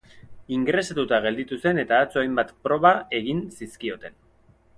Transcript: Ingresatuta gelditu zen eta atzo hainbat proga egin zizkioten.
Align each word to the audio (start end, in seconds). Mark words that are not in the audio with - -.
Ingresatuta 0.55 1.19
gelditu 1.25 1.59
zen 1.65 1.81
eta 1.83 1.99
atzo 2.07 2.23
hainbat 2.23 2.55
proga 2.69 2.95
egin 3.21 3.45
zizkioten. 3.61 4.19